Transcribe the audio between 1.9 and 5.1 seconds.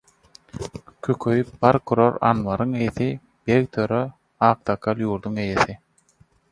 urar anbaryň ysy, Beg, töre, aksakal